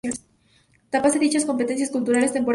traspase 0.89 1.19
dichas 1.23 1.45
competencias 1.49 1.91
culturales 1.95 2.31
temporalmente 2.33 2.49